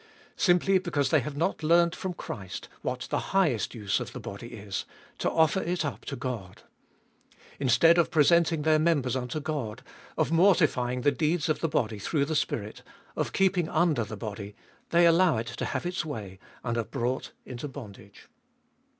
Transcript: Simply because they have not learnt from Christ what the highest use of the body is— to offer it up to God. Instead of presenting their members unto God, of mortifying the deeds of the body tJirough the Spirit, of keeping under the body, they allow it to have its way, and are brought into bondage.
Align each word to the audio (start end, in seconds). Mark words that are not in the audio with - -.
Simply 0.35 0.79
because 0.79 1.11
they 1.11 1.19
have 1.19 1.37
not 1.37 1.61
learnt 1.61 1.95
from 1.95 2.15
Christ 2.15 2.67
what 2.81 3.01
the 3.11 3.19
highest 3.37 3.75
use 3.75 3.99
of 3.99 4.13
the 4.13 4.19
body 4.19 4.47
is— 4.47 4.85
to 5.19 5.29
offer 5.29 5.61
it 5.61 5.85
up 5.85 6.05
to 6.05 6.15
God. 6.15 6.63
Instead 7.59 7.99
of 7.99 8.09
presenting 8.09 8.63
their 8.63 8.79
members 8.79 9.15
unto 9.15 9.39
God, 9.39 9.83
of 10.17 10.31
mortifying 10.31 11.01
the 11.01 11.11
deeds 11.11 11.49
of 11.49 11.59
the 11.59 11.69
body 11.69 11.99
tJirough 11.99 12.25
the 12.25 12.35
Spirit, 12.35 12.81
of 13.15 13.31
keeping 13.31 13.69
under 13.69 14.03
the 14.03 14.17
body, 14.17 14.55
they 14.89 15.05
allow 15.05 15.37
it 15.37 15.45
to 15.45 15.65
have 15.65 15.85
its 15.85 16.03
way, 16.03 16.39
and 16.63 16.77
are 16.79 16.83
brought 16.83 17.31
into 17.45 17.67
bondage. 17.67 18.27